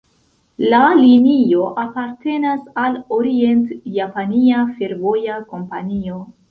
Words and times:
La 0.71 0.79
linio 0.99 1.65
apartenas 1.83 2.65
al 2.87 2.99
Orient-Japania 3.21 4.69
Fervoja 4.81 5.41
Kompanio. 5.55 6.23